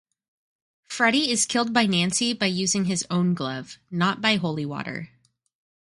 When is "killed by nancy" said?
1.45-2.33